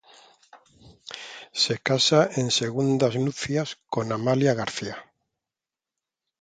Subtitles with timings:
[1.61, 4.97] Se casa en segundas nupcias con Amalia García.